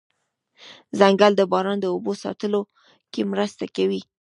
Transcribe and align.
ځنګل 0.99 1.31
د 1.37 1.41
باران 1.51 1.79
اوبو 1.91 2.11
ساتلو 2.23 2.61
کې 3.11 3.21
مرسته 3.31 3.65
کوي 3.75 4.01